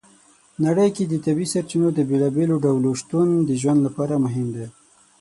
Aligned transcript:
نړۍ 0.65 0.89
کې 0.95 1.03
د 1.07 1.13
طبیعي 1.25 1.51
سرچینو 1.53 1.87
د 1.93 1.99
بېلابېلو 2.09 2.55
ډولو 2.65 2.89
شتون 3.01 3.27
د 3.47 3.49
ژوند 3.61 3.79
لپاره 3.87 4.15
مهم 4.25 4.47
دی. 4.55 4.67